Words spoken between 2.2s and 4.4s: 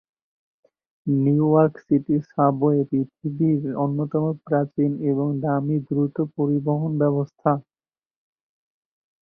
subway পৃথিবীড় অন্যতম